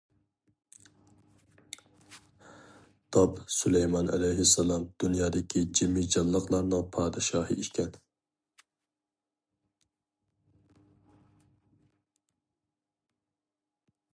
داپ 3.17 3.33
سۇلايمان 3.55 4.09
ئەلەيھىسسالام 4.15 4.87
دۇنيادىكى 5.03 5.63
جىمى 5.81 6.05
جانلىقلارنىڭ 6.15 6.89
پادىشاھى 6.97 7.59
ئىكەن. 7.65 7.93